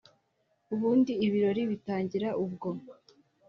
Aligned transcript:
ubundi 0.73 1.11
ibirori 1.25 1.61
bitangira 1.71 2.29
ubwo 2.43 2.69